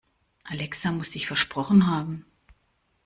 Alexa 0.45 0.91
muss 0.91 1.11
sich 1.11 1.27
versprochen 1.27 1.85
haben. 1.85 2.25